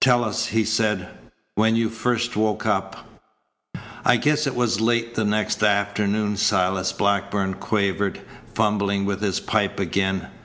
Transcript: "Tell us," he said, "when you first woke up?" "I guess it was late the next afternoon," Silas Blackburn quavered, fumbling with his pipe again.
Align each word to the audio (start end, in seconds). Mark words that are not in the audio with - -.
"Tell 0.00 0.24
us," 0.24 0.46
he 0.46 0.64
said, 0.64 1.06
"when 1.54 1.76
you 1.76 1.88
first 1.88 2.34
woke 2.34 2.66
up?" 2.66 3.08
"I 4.04 4.16
guess 4.16 4.44
it 4.44 4.56
was 4.56 4.80
late 4.80 5.14
the 5.14 5.24
next 5.24 5.62
afternoon," 5.62 6.36
Silas 6.36 6.92
Blackburn 6.92 7.54
quavered, 7.54 8.20
fumbling 8.54 9.04
with 9.04 9.20
his 9.22 9.38
pipe 9.38 9.78
again. 9.78 10.26